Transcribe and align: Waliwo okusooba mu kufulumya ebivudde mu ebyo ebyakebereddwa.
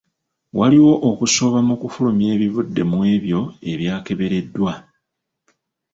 Waliwo 0.57 0.93
okusooba 1.09 1.59
mu 1.67 1.75
kufulumya 1.81 2.27
ebivudde 2.35 2.81
mu 2.91 2.99
ebyo 3.15 3.41
ebyakebereddwa. 3.71 4.73